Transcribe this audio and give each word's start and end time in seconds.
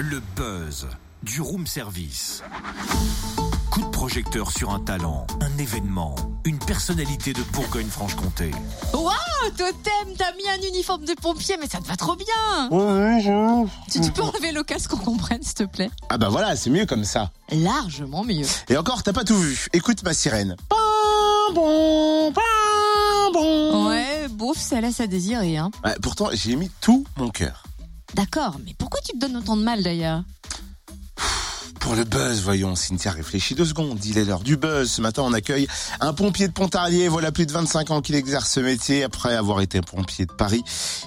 Le 0.00 0.20
buzz 0.36 0.86
du 1.24 1.40
room 1.40 1.66
service. 1.66 2.44
Coup 3.72 3.80
de 3.80 3.88
projecteur 3.88 4.52
sur 4.52 4.70
un 4.70 4.78
talent, 4.78 5.26
un 5.40 5.58
événement, 5.58 6.14
une 6.44 6.60
personnalité 6.60 7.32
de 7.32 7.42
Bourgogne-Franche-Comté. 7.52 8.52
Waouh, 8.94 9.12
Totem, 9.56 10.14
t'as 10.16 10.32
mis 10.36 10.48
un 10.48 10.68
uniforme 10.68 11.04
de 11.04 11.14
pompier, 11.14 11.56
mais 11.60 11.66
ça 11.66 11.78
te 11.78 11.88
va 11.88 11.96
trop 11.96 12.14
bien. 12.14 12.68
Ouais, 12.70 13.20
je... 13.22 13.66
Tu, 13.90 14.00
tu 14.00 14.12
peux 14.12 14.22
enlever 14.22 14.52
le 14.52 14.62
casque 14.62 14.90
qu'on 14.90 14.98
comprenne, 14.98 15.42
s'il 15.42 15.54
te 15.54 15.64
plaît? 15.64 15.90
Ah 16.10 16.16
bah 16.16 16.28
voilà, 16.28 16.54
c'est 16.54 16.70
mieux 16.70 16.86
comme 16.86 17.04
ça. 17.04 17.32
Largement 17.50 18.22
mieux. 18.22 18.46
Et 18.68 18.76
encore, 18.76 19.02
t'as 19.02 19.12
pas 19.12 19.24
tout 19.24 19.36
vu. 19.36 19.66
Écoute 19.72 20.04
ma 20.04 20.14
sirène. 20.14 20.54
Pam, 20.68 21.54
bon, 21.54 22.32
pam, 22.32 23.32
bon. 23.32 23.88
Ouais, 23.88 24.28
bouf, 24.28 24.58
ça 24.58 24.80
laisse 24.80 25.00
à 25.00 25.08
désirer, 25.08 25.56
hein. 25.56 25.72
Ouais, 25.84 25.96
pourtant, 26.00 26.28
j'ai 26.32 26.54
mis 26.54 26.70
tout 26.80 27.04
mon 27.16 27.30
cœur. 27.30 27.64
D'accord, 28.18 28.56
mais 28.66 28.74
pourquoi 28.76 28.98
tu 29.00 29.12
te 29.12 29.18
donnes 29.18 29.36
autant 29.36 29.56
de 29.56 29.62
mal 29.62 29.80
d'ailleurs? 29.80 30.24
Pour 31.78 31.94
le 31.94 32.02
buzz, 32.02 32.42
voyons, 32.42 32.74
Cynthia 32.74 33.12
réfléchit 33.12 33.54
deux 33.54 33.64
secondes. 33.64 34.04
Il 34.04 34.18
est 34.18 34.24
l'heure 34.24 34.42
du 34.42 34.56
buzz. 34.56 34.90
Ce 34.90 35.00
matin, 35.00 35.22
on 35.24 35.32
accueille 35.32 35.68
un 36.00 36.12
pompier 36.12 36.48
de 36.48 36.52
Pontarlier. 36.52 37.06
Voilà 37.06 37.30
plus 37.30 37.46
de 37.46 37.52
25 37.52 37.92
ans 37.92 38.00
qu'il 38.00 38.16
exerce 38.16 38.50
ce 38.50 38.58
métier. 38.58 39.04
Après 39.04 39.36
avoir 39.36 39.60
été 39.60 39.80
pompier 39.82 40.26
de 40.26 40.32
Paris, 40.32 40.64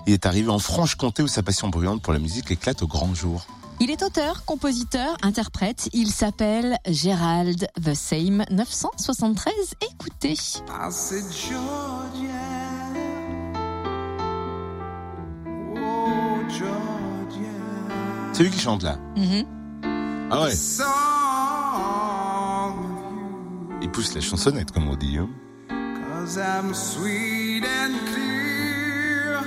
il 0.08 0.14
est 0.14 0.26
arrivé 0.26 0.48
en 0.48 0.58
Franche-Comté 0.58 1.22
où 1.22 1.28
sa 1.28 1.44
passion 1.44 1.68
brûlante 1.68 2.02
pour 2.02 2.14
la 2.14 2.20
musique 2.20 2.50
éclate 2.50 2.82
au 2.82 2.88
grand 2.88 3.14
jour. 3.14 3.46
Il 3.82 3.92
est 3.92 4.04
auteur, 4.04 4.46
compositeur, 4.46 5.18
interprète. 5.22 5.90
Il 5.92 6.12
s'appelle 6.12 6.78
Gérald 6.88 7.68
The 7.84 7.94
Same 7.94 8.46
973. 8.50 9.54
Écoutez. 9.82 10.38
Oh, 10.70 10.92
Georgia. 16.48 16.81
C'est 18.34 18.44
lui 18.44 18.50
qui 18.52 18.60
chante 18.60 18.84
là. 18.84 18.98
Mhm. 19.18 19.46
Ah 20.32 20.44
ouais, 20.44 20.54
il 23.82 23.90
pousse 23.92 24.14
la 24.16 24.22
chansonnette 24.22 24.72
comme 24.72 24.88
on 24.88 24.96
dit. 24.96 25.18
hein. 25.18 25.30
Cause 25.70 26.38
I'm 26.38 26.74
sweet 26.74 27.64
and 27.66 27.94
clear. 28.14 29.44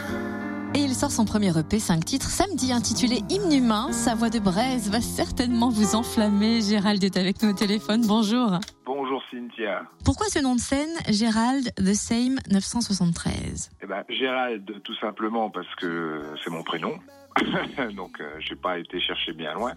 Et 0.75 0.81
il 0.81 0.95
sort 0.95 1.13
son 1.13 1.25
premier 1.25 1.57
EP, 1.57 1.79
5 1.79 2.05
titres, 2.05 2.29
samedi, 2.29 2.73
intitulé 2.73 3.23
Hymne 3.31 3.53
humain. 3.53 3.93
Sa 3.93 4.15
voix 4.15 4.29
de 4.29 4.41
braise 4.41 4.91
va 4.91 5.01
certainement 5.01 5.71
vous 5.71 5.95
enflammer. 5.95 6.61
Gérald 6.61 7.03
est 7.05 7.17
avec 7.17 7.43
nous 7.43 7.51
au 7.51 7.53
téléphone. 7.55 8.03
Bonjour. 8.07 8.59
Bonjour 8.85 9.23
Cynthia. 9.31 9.83
Pourquoi 10.05 10.27
ce 10.29 10.41
nom 10.41 10.57
de 10.57 10.61
scène, 10.61 10.91
Gérald 11.09 11.73
The 11.77 11.95
Same 11.95 12.39
973 12.51 13.71
Eh 13.83 13.87
ben 13.87 14.03
Gérald, 14.11 14.69
tout 14.83 14.97
simplement 15.01 15.48
parce 15.48 15.73
que 15.81 16.23
c'est 16.43 16.51
mon 16.51 16.63
prénom. 16.65 16.93
Donc 17.97 18.21
euh, 18.21 18.37
j'ai 18.39 18.55
pas 18.55 18.79
été 18.79 19.01
chercher 19.01 19.33
bien 19.33 19.55
loin. 19.55 19.73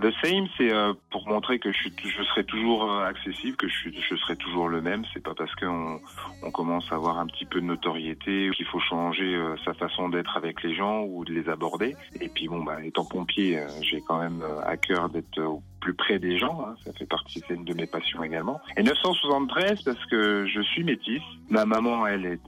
The 0.00 0.12
same, 0.22 0.48
c'est 0.56 0.72
euh, 0.72 0.92
pour 1.10 1.28
montrer 1.28 1.58
que 1.58 1.72
je 1.72 1.78
suis, 1.78 1.92
je 2.04 2.22
serai 2.24 2.44
toujours 2.44 2.90
euh, 2.90 3.04
accessible, 3.04 3.56
que 3.56 3.68
je 3.68 3.90
je 3.90 4.16
serai 4.16 4.36
toujours 4.36 4.68
le 4.68 4.80
même. 4.80 5.04
C'est 5.12 5.22
pas 5.22 5.34
parce 5.34 5.54
qu'on 5.54 6.00
on 6.42 6.50
commence 6.50 6.90
à 6.90 6.96
avoir 6.96 7.18
un 7.18 7.26
petit 7.26 7.44
peu 7.44 7.60
de 7.60 7.66
notoriété 7.66 8.50
qu'il 8.56 8.66
faut 8.66 8.80
changer 8.80 9.34
euh, 9.34 9.56
sa 9.64 9.74
façon 9.74 10.08
d'être 10.08 10.36
avec 10.36 10.62
les 10.62 10.74
gens 10.74 11.02
ou 11.02 11.24
de 11.24 11.32
les 11.32 11.48
aborder. 11.48 11.96
Et 12.20 12.28
puis 12.28 12.48
bon, 12.48 12.62
bah, 12.62 12.82
étant 12.82 13.04
pompier, 13.04 13.58
euh, 13.58 13.68
j'ai 13.82 14.00
quand 14.00 14.18
même 14.18 14.42
euh, 14.42 14.60
à 14.64 14.76
cœur 14.76 15.08
d'être 15.08 15.40
au 15.40 15.62
plus 15.86 15.94
près 15.94 16.18
des 16.18 16.36
gens. 16.36 16.66
hein. 16.66 16.74
Ça 16.84 16.92
fait 16.92 17.06
partie 17.06 17.40
c'est 17.46 17.54
une 17.54 17.64
de 17.64 17.72
mes 17.72 17.86
passions 17.86 18.24
également. 18.24 18.60
Et 18.76 18.82
973 18.82 19.82
parce 19.82 20.04
que 20.06 20.44
je 20.52 20.60
suis 20.60 20.82
métisse. 20.82 21.22
Ma 21.48 21.64
maman, 21.64 22.08
elle 22.08 22.26
est, 22.26 22.40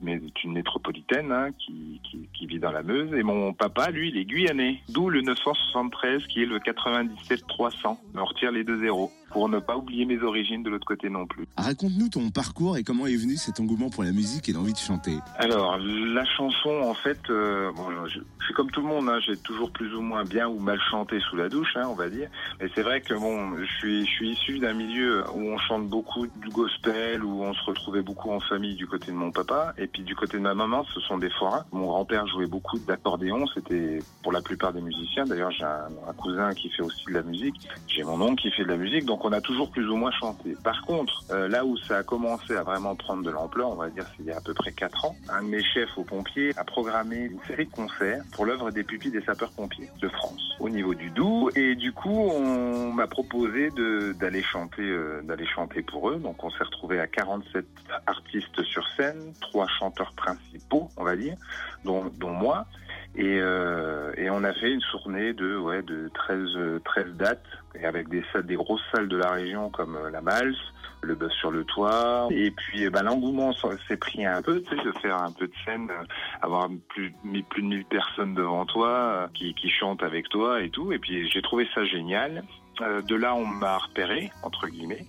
une 0.42 0.52
métropolitaine 0.52 1.30
hein, 1.30 1.50
qui, 1.56 2.00
qui, 2.32 2.46
vit 2.46 2.58
dans 2.58 2.72
la 2.72 2.82
Meuse. 2.82 3.14
Et 3.14 3.22
mon 3.22 3.52
papa, 3.52 3.90
lui, 3.90 4.08
il 4.08 4.16
est 4.18 4.24
guyanais. 4.24 4.80
D'où 4.88 5.08
le 5.08 5.20
973 5.20 6.26
qui 6.26 6.42
est 6.42 6.46
le 6.46 6.58
97 6.58 7.46
300. 7.46 8.00
Me 8.14 8.22
retire 8.22 8.50
les 8.50 8.64
deux 8.64 8.80
zéros 8.80 9.12
pour 9.30 9.48
ne 9.48 9.58
pas 9.58 9.76
oublier 9.76 10.04
mes 10.04 10.20
origines 10.22 10.62
de 10.62 10.70
l'autre 10.70 10.86
côté 10.86 11.08
non 11.10 11.26
plus. 11.26 11.46
Raconte-nous 11.56 12.08
ton 12.08 12.30
parcours 12.30 12.76
et 12.76 12.82
comment 12.82 13.06
est 13.06 13.16
venu 13.16 13.36
cet 13.36 13.60
engouement 13.60 13.90
pour 13.90 14.04
la 14.04 14.12
musique 14.12 14.48
et 14.48 14.52
l'envie 14.52 14.72
de 14.72 14.78
chanter. 14.78 15.16
Alors, 15.36 15.78
la 15.78 16.24
chanson, 16.24 16.70
en 16.82 16.94
fait, 16.94 17.18
euh, 17.30 17.70
bon, 17.72 18.06
je, 18.06 18.20
je 18.38 18.44
suis 18.44 18.54
comme 18.54 18.70
tout 18.70 18.80
le 18.80 18.88
monde, 18.88 19.08
hein, 19.08 19.18
j'ai 19.24 19.36
toujours 19.36 19.70
plus 19.70 19.94
ou 19.94 20.00
moins 20.00 20.24
bien 20.24 20.48
ou 20.48 20.58
mal 20.58 20.80
chanté 20.90 21.20
sous 21.20 21.36
la 21.36 21.48
douche, 21.48 21.76
hein, 21.76 21.86
on 21.90 21.94
va 21.94 22.08
dire. 22.08 22.28
Mais 22.60 22.68
c'est 22.74 22.82
vrai 22.82 23.00
que 23.00 23.14
bon, 23.14 23.56
je 23.58 23.64
suis, 23.78 24.06
je 24.06 24.10
suis 24.10 24.30
issu 24.30 24.58
d'un 24.58 24.72
milieu 24.72 25.24
où 25.34 25.50
on 25.50 25.58
chante 25.58 25.88
beaucoup 25.88 26.26
du 26.26 26.48
gospel, 26.48 27.24
où 27.24 27.42
on 27.42 27.52
se 27.54 27.64
retrouvait 27.64 28.02
beaucoup 28.02 28.30
en 28.30 28.40
famille 28.40 28.74
du 28.74 28.86
côté 28.86 29.12
de 29.12 29.16
mon 29.16 29.30
papa, 29.30 29.74
et 29.78 29.86
puis 29.86 30.02
du 30.02 30.14
côté 30.14 30.38
de 30.38 30.42
ma 30.42 30.54
maman, 30.54 30.84
ce 30.94 31.00
sont 31.00 31.18
des 31.18 31.30
forains. 31.30 31.64
Mon 31.72 31.86
grand-père 31.86 32.26
jouait 32.26 32.46
beaucoup 32.46 32.78
d'accordéon, 32.78 33.46
c'était 33.54 33.98
pour 34.22 34.32
la 34.32 34.40
plupart 34.40 34.72
des 34.72 34.80
musiciens. 34.80 35.24
D'ailleurs, 35.24 35.50
j'ai 35.50 35.64
un, 35.64 35.88
un 36.08 36.12
cousin 36.14 36.52
qui 36.52 36.70
fait 36.70 36.82
aussi 36.82 37.04
de 37.06 37.12
la 37.12 37.22
musique, 37.22 37.54
j'ai 37.86 38.04
mon 38.04 38.20
oncle 38.20 38.42
qui 38.42 38.50
fait 38.50 38.64
de 38.64 38.68
la 38.68 38.76
musique, 38.76 39.04
donc 39.04 39.17
on 39.20 39.32
a 39.32 39.40
toujours 39.40 39.70
plus 39.70 39.88
ou 39.88 39.96
moins 39.96 40.10
chanté. 40.12 40.56
Par 40.62 40.82
contre, 40.82 41.24
euh, 41.30 41.48
là 41.48 41.64
où 41.64 41.76
ça 41.76 41.98
a 41.98 42.02
commencé 42.02 42.54
à 42.54 42.62
vraiment 42.62 42.94
prendre 42.94 43.22
de 43.22 43.30
l'ampleur, 43.30 43.70
on 43.70 43.76
va 43.76 43.88
dire 43.88 44.04
c'est 44.16 44.22
il 44.22 44.26
y 44.26 44.32
a 44.32 44.36
à 44.36 44.40
peu 44.40 44.54
près 44.54 44.72
4 44.72 45.04
ans, 45.04 45.16
un 45.28 45.42
de 45.42 45.48
mes 45.48 45.62
chefs 45.62 45.96
aux 45.96 46.04
pompiers 46.04 46.52
a 46.56 46.64
programmé 46.64 47.16
une 47.16 47.40
série 47.46 47.66
de 47.66 47.72
concerts 47.72 48.22
pour 48.32 48.46
l'œuvre 48.46 48.70
des 48.70 48.84
pupilles 48.84 49.10
des 49.10 49.22
sapeurs-pompiers 49.22 49.90
de 50.00 50.08
France 50.08 50.56
au 50.60 50.68
niveau 50.68 50.94
du 50.94 51.10
Doubs 51.10 51.50
et 51.56 51.74
du 51.76 51.92
coup 51.92 52.10
on 52.10 52.92
m'a 52.92 53.06
proposé 53.06 53.70
d'aller 54.14 54.42
chanter 54.42 54.82
euh, 54.82 55.22
d'aller 55.22 55.46
chanter 55.46 55.82
pour 55.82 56.10
eux. 56.10 56.16
Donc 56.16 56.42
on 56.44 56.50
s'est 56.50 56.64
retrouvé 56.64 57.00
à 57.00 57.06
47 57.06 57.64
artistes 58.06 58.62
sur 58.64 58.86
scène, 58.96 59.32
trois 59.40 59.66
chanteurs 59.78 60.12
principaux, 60.12 60.88
on 60.96 61.04
va 61.04 61.16
dire, 61.16 61.36
dont, 61.84 62.10
dont 62.18 62.32
moi. 62.32 62.66
Et, 63.16 63.38
euh, 63.40 64.12
et 64.16 64.30
on 64.30 64.44
a 64.44 64.52
fait 64.52 64.70
une 64.70 64.82
tournée 64.92 65.32
de 65.32 65.56
ouais 65.56 65.82
de 65.82 66.08
13 66.14 66.38
euh, 66.56 66.78
13 66.84 67.06
dates 67.14 67.42
et 67.74 67.84
avec 67.84 68.08
des 68.08 68.22
salles 68.32 68.46
des 68.46 68.54
grosses 68.54 68.82
salles 68.92 69.08
de 69.08 69.16
la 69.16 69.30
région 69.30 69.70
comme 69.70 69.96
euh, 69.96 70.10
la 70.10 70.20
Malse, 70.20 70.56
le 71.00 71.14
buzz 71.14 71.32
sur 71.32 71.50
le 71.50 71.64
toit. 71.64 72.28
Et 72.30 72.50
puis 72.50 72.84
eh 72.84 72.90
ben 72.90 73.02
l'engouement 73.02 73.52
s'est 73.52 73.96
pris 73.96 74.24
un 74.24 74.42
peu 74.42 74.62
tu 74.62 74.76
sais 74.76 74.84
de 74.84 74.92
faire 75.00 75.20
un 75.20 75.32
peu 75.32 75.46
de 75.46 75.52
scène 75.64 75.88
euh, 75.90 76.04
avoir 76.42 76.68
plus 76.88 77.12
plus 77.48 77.62
de 77.62 77.68
1000 77.68 77.84
personnes 77.86 78.34
devant 78.34 78.66
toi 78.66 78.88
euh, 78.88 79.26
qui 79.34 79.54
qui 79.54 79.68
chantent 79.68 80.02
avec 80.02 80.28
toi 80.28 80.62
et 80.62 80.70
tout. 80.70 80.92
Et 80.92 80.98
puis 80.98 81.28
j'ai 81.28 81.42
trouvé 81.42 81.66
ça 81.74 81.84
génial. 81.84 82.44
Euh, 82.80 83.02
de 83.02 83.16
là, 83.16 83.34
on 83.34 83.46
m'a 83.46 83.78
repéré, 83.78 84.30
entre 84.42 84.68
guillemets. 84.68 85.04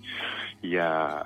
Il 0.62 0.70
y 0.70 0.78
a 0.78 1.24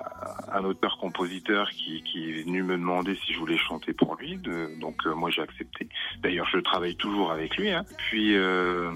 un 0.53 0.63
auteur-compositeur 0.63 1.69
qui, 1.71 2.01
qui 2.03 2.29
est 2.29 2.43
venu 2.43 2.63
me 2.63 2.77
demander 2.77 3.15
si 3.15 3.33
je 3.33 3.39
voulais 3.39 3.57
chanter 3.57 3.91
pour 3.93 4.15
lui. 4.15 4.37
Donc, 4.79 5.05
euh, 5.05 5.13
moi, 5.13 5.29
j'ai 5.29 5.41
accepté. 5.41 5.89
D'ailleurs, 6.21 6.47
je 6.51 6.59
travaille 6.59 6.95
toujours 6.95 7.31
avec 7.31 7.57
lui. 7.57 7.69
hein. 7.69 7.83
Puis, 7.97 8.35
euh, 8.35 8.89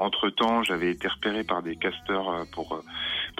entre-temps, 0.00 0.62
j'avais 0.64 0.90
été 0.90 1.06
repéré 1.06 1.44
par 1.44 1.62
des 1.62 1.76
casteurs 1.76 2.28
euh, 2.28 2.44
pour, 2.52 2.82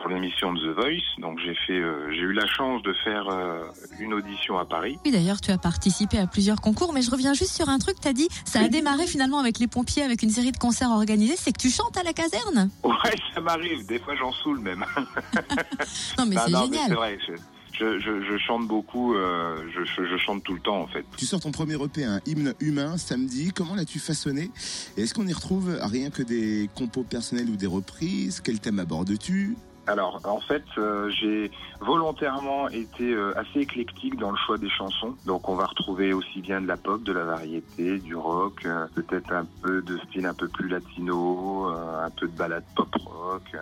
pour 0.05 0.13
l'émission 0.13 0.53
de 0.53 0.61
The 0.61 0.77
Voice. 0.77 1.01
Donc, 1.19 1.39
j'ai 1.43 1.55
fait, 1.67 1.81
euh, 1.81 2.11
j'ai 2.13 2.21
eu 2.21 2.33
la 2.35 2.47
chance 2.47 2.83
de 2.83 2.93
faire 3.05 3.27
euh, 3.31 3.63
une 4.01 4.13
audition 4.13 4.59
à 4.59 4.67
Paris. 4.67 4.99
Oui, 5.03 5.11
d'ailleurs, 5.11 5.41
tu 5.41 5.51
as 5.51 5.57
participé 5.57 6.19
à 6.19 6.27
plusieurs 6.27 6.61
concours, 6.61 6.93
mais 6.93 7.01
je 7.01 7.11
reviens 7.11 7.33
juste 7.33 7.53
sur 7.57 7.71
un 7.71 7.79
truc. 7.79 7.99
Tu 8.03 8.09
as 8.09 8.13
dit, 8.13 8.29
ça 8.45 8.61
a 8.61 8.69
démarré 8.69 9.07
finalement 9.07 9.39
avec 9.39 9.59
les 9.59 9.67
pompiers, 9.67 10.03
avec 10.03 10.23
une 10.23 10.29
série 10.29 10.53
de 10.53 10.59
concerts 10.59 10.91
organisés. 10.91 11.37
C'est 11.39 11.53
que 11.53 11.59
tu 11.61 11.71
chantes 11.71 11.97
à 11.97 12.03
la 12.03 12.13
caserne 12.13 12.69
Ouais, 12.85 13.15
ça 13.35 13.41
m'arrive. 13.41 13.87
Des 13.87 13.99
fois, 13.99 14.15
j'en 14.15 14.31
saoule 14.33 14.61
même. 14.61 14.85
Non, 16.19 16.27
mais 16.27 16.37
c'est 16.37 16.51
génial. 16.53 16.89
c'est 16.89 16.95
vrai. 16.95 17.19
Je, 17.27 17.33
je, 17.73 17.99
je, 17.99 18.23
je 18.31 18.39
chante 18.39 18.69
beaucoup. 18.69 19.15
euh, 19.15 19.57
je, 19.75 19.85
je, 19.85 20.07
je 20.07 20.17
chante 20.19 20.45
tout 20.45 20.53
le 20.53 20.61
temps, 20.61 20.83
en 20.83 20.87
fait. 20.87 21.05
Tu 21.17 21.25
sors 21.25 21.41
ton 21.41 21.51
premier 21.51 21.83
EP, 21.83 22.05
un 22.05 22.21
hymne 22.27 22.53
humain, 22.61 22.99
samedi. 22.99 23.53
Comment 23.55 23.75
l'as-tu 23.75 23.99
façonné? 24.01 24.51
Et 24.99 25.03
est-ce 25.05 25.15
qu'on 25.15 25.27
y 25.27 25.33
retrouve 25.33 25.79
rien 25.81 26.11
que 26.11 26.23
des 26.23 26.69
compos 26.77 27.05
personnels 27.05 27.49
ou 27.49 27.57
des 27.57 27.67
reprises? 27.67 28.43
Quel 28.45 28.61
thème 28.61 28.79
abordes-tu? 28.79 29.57
Alors, 29.87 30.21
en 30.25 30.41
fait, 30.41 30.65
euh, 30.79 31.11
j'ai 31.11 31.51
volontairement 31.81 32.69
été 32.69 33.13
euh, 33.13 33.39
assez 33.39 33.61
éclectique 33.61 34.17
dans 34.19 34.31
le 34.31 34.37
choix 34.37 34.57
des 34.57 34.71
chansons. 34.71 35.15
Donc, 35.27 35.49
on 35.49 35.57
va 35.57 35.67
retrouver 35.67 36.15
aussi 36.15 36.41
bien 36.41 36.63
de 36.63 36.67
la 36.67 36.79
pop, 36.79 37.03
de 37.03 37.13
la 37.13 37.25
variété, 37.25 37.99
du 37.99 38.17
rock, 38.17 38.65
euh, 38.65 38.87
peut-être 38.95 39.31
un 39.33 39.47
peu 39.63 39.83
de 39.83 39.99
style 39.99 40.25
un 40.25 40.33
peu 40.33 40.49
plus 40.49 40.69
latino, 40.69 41.71
euh, 41.71 42.07
un 42.07 42.11
peu 42.11 42.27
de 42.29 42.37
balade 42.37 42.65
pop 42.75 42.95
rock. 43.05 43.57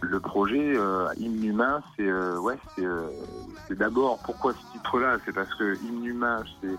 Le 0.00 0.20
projet 0.20 0.76
euh, 0.76 1.08
Hymne 1.16 1.44
Humain, 1.44 1.80
c'est 1.96 2.12
ouais, 2.12 2.58
c'est 2.76 3.78
d'abord 3.78 4.18
pourquoi 4.24 4.52
ce 4.52 4.72
titre-là, 4.72 5.18
c'est 5.24 5.32
parce 5.32 5.54
que 5.54 5.76
Hymne 5.84 6.04
Humain, 6.04 6.42
c'est 6.60 6.76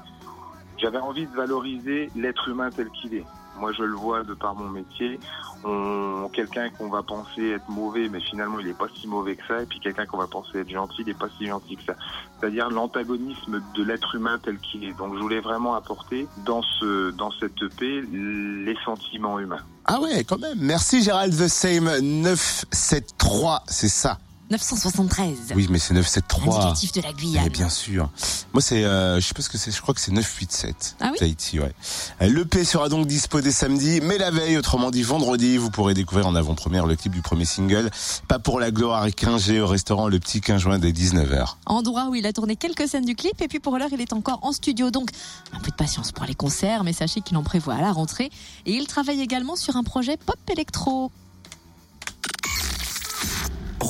j'avais 0.77 0.99
envie 0.99 1.25
de 1.25 1.33
valoriser 1.33 2.11
l'être 2.15 2.49
humain 2.49 2.69
tel 2.69 2.89
qu'il 2.89 3.15
est. 3.15 3.25
Moi, 3.59 3.71
je 3.73 3.83
le 3.83 3.95
vois 3.95 4.23
de 4.23 4.33
par 4.33 4.55
mon 4.55 4.69
métier. 4.69 5.19
On, 5.63 6.29
quelqu'un 6.33 6.69
qu'on 6.69 6.89
va 6.89 7.03
penser 7.03 7.51
être 7.51 7.69
mauvais, 7.69 8.09
mais 8.09 8.19
finalement, 8.21 8.59
il 8.59 8.67
n'est 8.67 8.73
pas 8.73 8.87
si 8.95 9.07
mauvais 9.07 9.35
que 9.35 9.43
ça. 9.47 9.61
Et 9.61 9.65
puis 9.65 9.79
quelqu'un 9.79 10.05
qu'on 10.05 10.17
va 10.17 10.27
penser 10.27 10.59
être 10.59 10.69
gentil, 10.69 11.01
il 11.01 11.07
n'est 11.07 11.13
pas 11.13 11.29
si 11.37 11.45
gentil 11.45 11.75
que 11.77 11.83
ça. 11.83 11.95
C'est-à-dire 12.39 12.69
l'antagonisme 12.69 13.61
de 13.75 13.83
l'être 13.83 14.15
humain 14.15 14.39
tel 14.43 14.57
qu'il 14.59 14.83
est. 14.83 14.97
Donc, 14.97 15.15
je 15.15 15.19
voulais 15.19 15.39
vraiment 15.39 15.75
apporter 15.75 16.27
dans 16.45 16.61
ce, 16.61 17.11
dans 17.11 17.31
cette 17.31 17.61
EP 17.61 18.01
les 18.01 18.77
sentiments 18.83 19.39
humains. 19.39 19.63
Ah 19.85 19.99
ouais, 19.99 20.23
quand 20.23 20.39
même. 20.39 20.57
Merci 20.59 21.03
Gérald 21.03 21.33
The 21.33 21.47
Same 21.47 21.89
973, 21.99 23.59
c'est 23.67 23.89
ça. 23.89 24.17
973. 24.53 25.53
Oui, 25.55 25.67
mais 25.69 25.79
c'est 25.79 25.93
973. 25.95 26.55
Indicatif 26.55 26.91
de 26.91 27.01
la 27.01 27.11
Guyane. 27.11 27.43
Eh 27.47 27.49
bien 27.49 27.69
sûr. 27.69 28.09
Moi, 28.53 28.61
c'est, 28.61 28.83
euh, 28.83 29.19
je 29.19 29.25
sais 29.27 29.33
pas 29.33 29.41
ce 29.41 29.49
que 29.49 29.57
c'est. 29.57 29.71
Je 29.71 29.81
crois 29.81 29.95
que 29.95 29.99
c'est 29.99 30.11
987. 30.11 30.97
Ah 30.99 31.09
oui 31.11 31.17
Tahiti, 31.17 31.59
ouais. 31.59 31.73
Euh, 32.21 32.27
L'EP 32.29 32.63
sera 32.63 32.87
donc 32.87 33.07
dispo 33.07 33.41
dès 33.41 33.51
samedi, 33.51 33.99
mais 34.01 34.17
la 34.17 34.29
veille, 34.29 34.57
autrement 34.57 34.91
dit 34.91 35.01
vendredi, 35.01 35.57
vous 35.57 35.71
pourrez 35.71 35.95
découvrir 35.95 36.27
en 36.27 36.35
avant-première 36.35 36.85
le 36.85 36.95
clip 36.95 37.13
du 37.13 37.21
premier 37.21 37.45
single. 37.45 37.89
Pas 38.27 38.37
pour 38.37 38.59
la 38.59 38.69
gloire 38.69 39.07
et 39.07 39.11
15G 39.11 39.59
au 39.59 39.67
restaurant 39.67 40.07
Le 40.07 40.19
Petit 40.19 40.41
15 40.41 40.61
juin 40.61 40.79
dès 40.79 40.91
19h. 40.91 41.55
Endroit 41.65 42.09
où 42.09 42.15
il 42.15 42.25
a 42.27 42.33
tourné 42.33 42.55
quelques 42.55 42.87
scènes 42.87 43.05
du 43.05 43.15
clip 43.15 43.41
et 43.41 43.47
puis 43.47 43.59
pour 43.59 43.77
l'heure 43.77 43.89
il 43.91 44.01
est 44.01 44.13
encore 44.13 44.39
en 44.43 44.51
studio 44.51 44.91
donc 44.91 45.09
un 45.53 45.59
peu 45.59 45.71
de 45.71 45.75
patience 45.75 46.11
pour 46.11 46.25
les 46.25 46.35
concerts 46.35 46.83
mais 46.83 46.93
sachez 46.93 47.21
qu'il 47.21 47.37
en 47.37 47.43
prévoit 47.43 47.75
à 47.75 47.81
la 47.81 47.91
rentrée 47.91 48.29
et 48.65 48.73
il 48.73 48.87
travaille 48.87 49.21
également 49.21 49.55
sur 49.55 49.75
un 49.75 49.83
projet 49.83 50.17
pop 50.17 50.37
électro. 50.51 51.11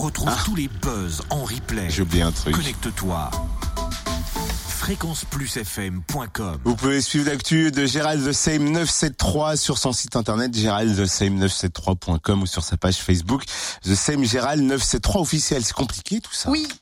Retrouve 0.03 0.35
tous 0.43 0.55
les 0.55 0.67
buzz 0.67 1.21
en 1.29 1.45
replay. 1.45 1.89
J'ai 1.89 2.01
oublié 2.01 2.23
un 2.23 2.31
truc. 2.33 2.53
Connecte-toi. 2.53 3.31
fréquenceplusfm.com 4.67 6.57
Vous 6.65 6.75
pouvez 6.75 7.01
suivre 7.01 7.29
l'actu 7.29 7.71
de 7.71 7.85
Gérald 7.85 8.27
The 8.27 8.33
Same 8.33 8.65
973 8.65 9.61
sur 9.61 9.77
son 9.77 9.93
site 9.93 10.17
internet 10.17 10.53
géraldthesame973.com 10.57 12.41
ou 12.41 12.45
sur 12.45 12.65
sa 12.65 12.75
page 12.75 12.97
Facebook 12.97 13.45
The 13.83 13.95
Same 13.95 14.25
Gérald 14.25 14.61
973 14.63 15.21
officiel. 15.21 15.63
C'est 15.63 15.71
compliqué 15.71 16.19
tout 16.19 16.33
ça. 16.33 16.49
Oui, 16.49 16.67